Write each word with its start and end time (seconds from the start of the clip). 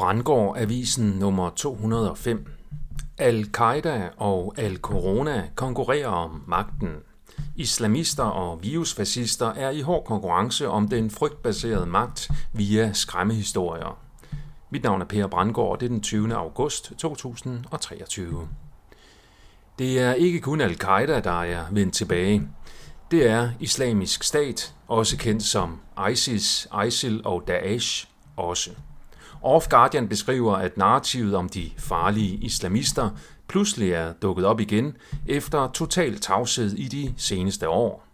Brandgård 0.00 0.56
Avisen 0.58 1.08
nummer 1.08 1.50
205. 1.50 2.46
Al-Qaida 3.18 4.08
og 4.16 4.54
Al-Corona 4.56 5.48
konkurrerer 5.54 6.08
om 6.08 6.42
magten. 6.46 6.88
Islamister 7.56 8.24
og 8.24 8.62
virusfascister 8.62 9.46
er 9.46 9.70
i 9.70 9.80
hård 9.80 10.04
konkurrence 10.04 10.68
om 10.68 10.88
den 10.88 11.10
frygtbaserede 11.10 11.86
magt 11.86 12.30
via 12.52 12.92
skræmmehistorier. 12.92 13.98
Mit 14.70 14.82
navn 14.82 15.00
er 15.00 15.06
Per 15.06 15.26
Brandgård, 15.26 15.70
og 15.70 15.80
det 15.80 15.86
er 15.86 15.90
den 15.90 16.00
20. 16.00 16.34
august 16.36 16.92
2023. 16.98 18.48
Det 19.78 20.00
er 20.00 20.12
ikke 20.12 20.40
kun 20.40 20.60
Al-Qaida, 20.60 21.20
der 21.20 21.42
er 21.42 21.64
vendt 21.70 21.94
tilbage. 21.94 22.48
Det 23.10 23.30
er 23.30 23.50
islamisk 23.60 24.22
stat, 24.22 24.74
også 24.88 25.16
kendt 25.16 25.42
som 25.42 25.80
ISIS, 26.10 26.68
ISIL 26.86 27.22
og 27.24 27.44
Daesh 27.48 28.06
også. 28.36 28.70
Off 29.42 29.68
Guardian 29.68 30.08
beskriver, 30.08 30.54
at 30.54 30.76
narrativet 30.76 31.34
om 31.34 31.48
de 31.48 31.70
farlige 31.78 32.36
islamister 32.36 33.10
pludselig 33.48 33.92
er 33.92 34.12
dukket 34.12 34.44
op 34.44 34.60
igen 34.60 34.96
efter 35.26 35.70
total 35.74 36.18
tavshed 36.18 36.72
i 36.72 36.88
de 36.88 37.14
seneste 37.16 37.68
år. 37.68 38.06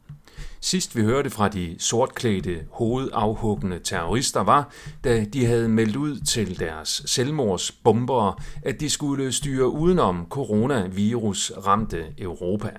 Sidst 0.60 0.96
vi 0.96 1.02
hørte 1.02 1.30
fra 1.30 1.48
de 1.48 1.76
sortklædte, 1.78 2.64
hovedafhuggende 2.70 3.78
terrorister 3.78 4.40
var, 4.40 4.70
da 5.04 5.24
de 5.24 5.46
havde 5.46 5.68
meldt 5.68 5.96
ud 5.96 6.20
til 6.20 6.58
deres 6.58 7.02
selvmordsbombere, 7.06 8.34
at 8.62 8.80
de 8.80 8.90
skulle 8.90 9.32
styre 9.32 9.68
udenom 9.68 10.26
coronavirus 10.30 11.52
ramte 11.66 12.06
Europa. 12.18 12.70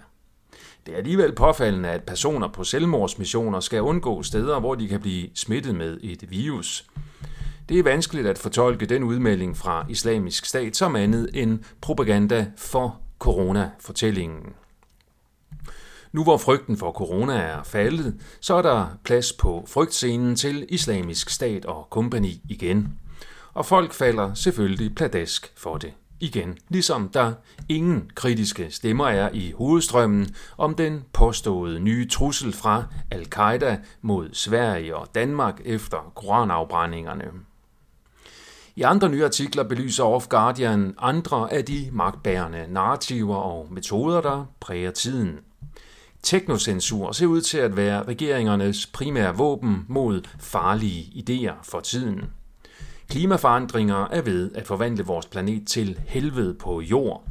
Det 0.86 0.94
er 0.94 0.98
alligevel 0.98 1.36
påfaldende, 1.36 1.90
at 1.90 2.04
personer 2.04 2.48
på 2.48 2.64
selvmordsmissioner 2.64 3.60
skal 3.60 3.82
undgå 3.82 4.24
steder, 4.24 4.60
hvor 4.60 4.76
de 4.76 4.88
kan 4.88 5.00
blive 5.00 5.30
smittet 5.36 5.76
med 5.76 5.98
et 6.04 6.32
virus. 6.32 6.86
Det 7.70 7.80
er 7.80 7.84
vanskeligt 7.84 8.27
at 8.27 8.38
fortolke 8.38 8.85
den 8.85 9.03
udmelding 9.03 9.57
fra 9.57 9.85
islamisk 9.89 10.45
stat 10.45 10.76
som 10.76 10.95
andet 10.95 11.30
end 11.34 11.59
propaganda 11.81 12.48
for 12.57 12.99
corona-fortællingen. 13.20 14.54
Nu 16.12 16.24
hvor 16.24 16.37
frygten 16.37 16.77
for 16.77 16.91
corona 16.91 17.34
er 17.34 17.63
faldet, 17.63 18.21
så 18.41 18.55
er 18.55 18.62
der 18.62 18.87
plads 19.04 19.34
på 19.34 19.65
frygtscenen 19.68 20.35
til 20.35 20.65
islamisk 20.70 21.29
stat 21.29 21.65
og 21.65 21.87
kompagni 21.90 22.41
igen. 22.49 22.99
Og 23.54 23.65
folk 23.65 23.93
falder 23.93 24.34
selvfølgelig 24.34 24.96
pladask 24.96 25.54
for 25.57 25.77
det 25.77 25.93
igen, 26.20 26.57
ligesom 26.70 27.09
der 27.09 27.34
ingen 27.70 28.12
kritiske 28.15 28.71
stemmer 28.71 29.07
er 29.07 29.29
i 29.34 29.52
hovedstrømmen 29.52 30.35
om 30.57 30.76
den 30.76 31.04
påståede 31.13 31.79
nye 31.79 32.07
trussel 32.09 32.54
fra 32.54 32.84
al-Qaida 33.12 33.79
mod 34.02 34.29
Sverige 34.34 34.96
og 34.96 35.07
Danmark 35.15 35.62
efter 35.65 36.12
koranafbrændingerne. 36.15 37.26
I 38.78 38.82
andre 38.82 39.10
nye 39.10 39.26
artikler 39.26 39.64
belyser 39.64 40.04
Off 40.04 40.28
Guardian 40.28 40.96
andre 40.98 41.54
af 41.54 41.66
de 41.66 41.90
magtbærende 41.92 42.66
narrativer 42.70 43.36
og 43.36 43.68
metoder, 43.72 44.22
der 44.22 44.46
præger 44.60 44.92
tiden. 44.92 45.40
Teknocensur 46.24 47.12
ser 47.12 47.26
ud 47.26 47.42
til 47.42 47.58
at 47.58 47.78
være 47.78 48.04
regeringernes 48.04 48.88
primære 48.88 49.38
våben 49.38 49.86
mod 49.88 50.22
farlige 50.40 51.24
idéer 51.26 51.54
for 51.64 51.80
tiden. 51.80 52.22
Klimaforandringer 53.10 54.08
er 54.12 54.22
ved 54.22 54.52
at 54.55 54.68
forvandle 54.68 55.04
vores 55.04 55.26
planet 55.26 55.68
til 55.68 56.00
helvede 56.08 56.54
på 56.54 56.82
jord. 56.82 57.24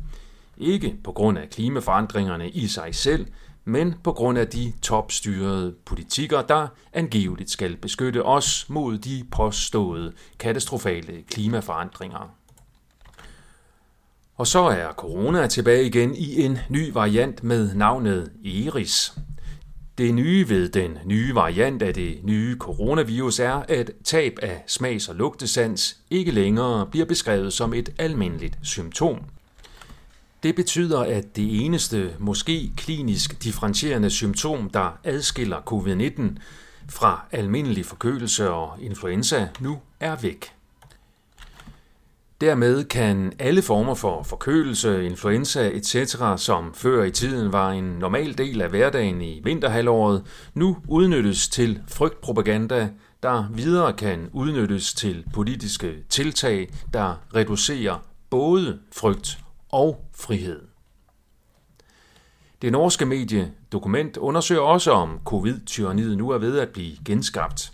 Ikke 0.59 0.97
på 1.05 1.13
grund 1.13 1.39
af 1.39 1.51
klimaforandringerne 1.51 2.51
i 2.51 2.67
sig 2.67 2.95
selv, 2.95 3.27
men 3.69 3.95
på 4.05 4.13
grund 4.13 4.39
af 4.39 4.49
de 4.49 4.73
topstyrede 4.83 5.75
politikker, 5.85 6.43
der 6.43 6.69
angiveligt 6.93 7.51
skal 7.51 7.77
beskytte 7.77 8.25
os 8.25 8.67
mod 8.69 8.99
de 8.99 9.25
påståede 9.31 10.13
katastrofale 10.39 11.23
klimaforandringer. 11.31 12.35
Og 14.37 14.47
så 14.47 14.59
er 14.59 14.93
corona 14.93 15.47
tilbage 15.47 15.87
igen 15.87 16.15
i 16.15 16.43
en 16.43 16.59
ny 16.69 16.93
variant 16.93 17.45
med 17.45 17.75
navnet 17.75 18.33
Eris. 18.45 19.15
Det 19.99 20.15
nye 20.15 20.49
ved 20.49 20.69
den 20.69 20.99
nye 21.05 21.35
variant 21.35 21.83
af 21.83 21.95
det 21.95 22.19
nye 22.23 22.57
coronavirus 22.59 23.39
er, 23.39 23.55
at 23.69 23.91
tab 24.05 24.39
af 24.43 24.65
smags- 24.67 25.09
og 25.09 25.15
lugtesans 25.15 25.97
ikke 26.11 26.31
længere 26.31 26.87
bliver 26.87 27.07
beskrevet 27.07 27.53
som 27.53 27.75
et 27.75 27.89
almindeligt 27.99 28.59
symptom. 28.63 29.19
Det 30.43 30.57
betyder, 30.57 31.01
at 31.01 31.37
det 31.37 31.65
eneste, 31.65 32.15
måske 32.19 32.73
klinisk 32.77 33.45
differentierende 33.45 34.11
symptom, 34.11 34.71
der 34.71 34.99
adskiller 35.05 35.61
covid-19 35.71 36.23
fra 36.89 37.27
almindelig 37.31 37.87
forkølelse 37.87 38.51
og 38.51 38.77
influenza, 38.81 39.49
nu 39.61 39.79
er 40.01 40.17
væk. 40.17 40.53
Dermed 42.41 42.85
kan 42.85 43.33
alle 43.39 43.63
former 43.63 43.95
for 43.95 44.23
forkølelse, 44.23 45.07
influenza 45.07 45.71
etc., 45.75 46.17
som 46.37 46.75
før 46.75 47.05
i 47.05 47.11
tiden 47.11 47.53
var 47.53 47.71
en 47.71 47.85
normal 47.85 48.39
del 48.39 48.63
af 48.63 48.69
hverdagen 48.69 49.21
i 49.21 49.41
vinterhalvåret, 49.45 50.23
nu 50.55 50.77
udnyttes 50.89 51.49
til 51.49 51.81
frygtpropaganda, 51.89 52.89
der 53.23 53.45
videre 53.55 53.93
kan 53.93 54.29
udnyttes 54.33 54.95
til 54.95 55.25
politiske 55.35 55.95
tiltag, 56.09 56.69
der 56.93 57.15
reducerer 57.35 58.05
både 58.31 58.79
frygt 58.93 59.39
og 59.77 60.05
frihed. 60.15 60.63
Det 62.63 62.73
norske 62.73 63.07
medie 63.07 63.53
Dokument 63.73 64.17
undersøger 64.17 64.61
også 64.61 64.91
om 64.93 65.21
covid-tyranniet 65.25 66.19
nu 66.19 66.31
er 66.31 66.39
ved 66.39 66.59
at 66.59 66.69
blive 66.69 66.97
genskabt. 67.05 67.73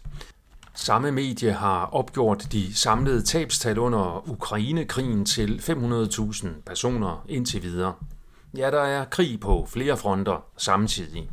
Samme 0.75 1.13
medie 1.13 1.53
har 1.53 1.87
opgjort 1.87 2.53
de 2.53 2.75
samlede 2.75 3.23
tabstal 3.23 3.79
under 3.79 4.31
Ukraine-krigen 4.31 5.25
til 5.25 5.61
500.000 5.63 6.49
personer 6.67 7.25
indtil 7.29 7.63
videre. 7.63 7.95
Ja, 8.57 8.71
der 8.71 8.81
er 8.81 9.05
krig 9.05 9.41
på 9.41 9.67
flere 9.71 9.97
fronter 9.97 10.45
samtidig. 10.57 11.31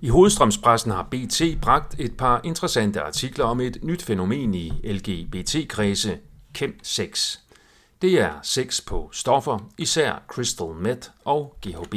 I 0.00 0.08
hovedstrømspressen 0.08 0.90
har 0.90 1.08
BT 1.10 1.42
bragt 1.62 2.00
et 2.00 2.16
par 2.16 2.40
interessante 2.44 3.00
artikler 3.00 3.44
om 3.44 3.60
et 3.60 3.78
nyt 3.82 4.02
fænomen 4.02 4.54
i 4.54 4.72
LGBT-kredse, 4.84 6.18
Kem 6.54 6.80
6. 6.82 7.47
Det 8.02 8.20
er 8.20 8.32
sex 8.42 8.80
på 8.86 9.10
stoffer, 9.12 9.58
især 9.78 10.22
crystal 10.28 10.74
meth 10.74 11.08
og 11.24 11.56
GHB. 11.66 11.94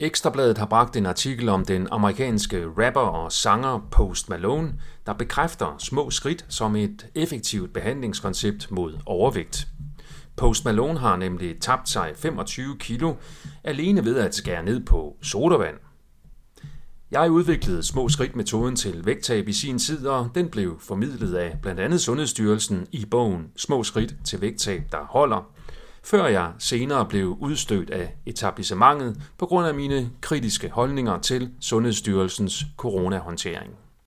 Ekstrabladet 0.00 0.58
har 0.58 0.66
bragt 0.66 0.96
en 0.96 1.06
artikel 1.06 1.48
om 1.48 1.64
den 1.64 1.88
amerikanske 1.90 2.66
rapper 2.66 3.00
og 3.00 3.32
sanger 3.32 3.88
Post 3.90 4.28
Malone, 4.28 4.74
der 5.06 5.12
bekræfter 5.12 5.74
små 5.78 6.10
skridt 6.10 6.46
som 6.48 6.76
et 6.76 7.06
effektivt 7.14 7.72
behandlingskoncept 7.72 8.70
mod 8.70 8.98
overvægt. 9.06 9.66
Post 10.36 10.64
Malone 10.64 10.98
har 10.98 11.16
nemlig 11.16 11.60
tabt 11.60 11.88
sig 11.88 12.12
25 12.16 12.78
kilo 12.78 13.14
alene 13.64 14.04
ved 14.04 14.16
at 14.18 14.34
skære 14.34 14.62
ned 14.62 14.86
på 14.86 15.16
sodavand. 15.22 15.76
Jeg 17.14 17.30
udviklede 17.30 17.82
små 17.82 18.08
skridt-metoden 18.08 18.76
til 18.76 19.06
vægttab 19.06 19.48
i 19.48 19.52
sin 19.52 19.78
tid, 19.78 20.06
og 20.06 20.30
den 20.34 20.48
blev 20.48 20.80
formidlet 20.80 21.34
af 21.34 21.58
blandt 21.62 21.80
andet 21.80 22.00
Sundhedsstyrelsen 22.00 22.86
i 22.92 23.04
bogen 23.04 23.46
Små 23.56 23.82
skridt 23.82 24.14
til 24.24 24.40
vægttab, 24.40 24.82
der 24.92 24.98
holder, 25.10 25.50
før 26.04 26.26
jeg 26.26 26.52
senere 26.58 27.06
blev 27.06 27.36
udstødt 27.40 27.90
af 27.90 28.14
etablissementet 28.26 29.22
på 29.38 29.46
grund 29.46 29.66
af 29.66 29.74
mine 29.74 30.10
kritiske 30.20 30.70
holdninger 30.70 31.18
til 31.18 31.50
Sundhedsstyrelsens 31.60 32.64
coronahåndtering. 32.76 33.83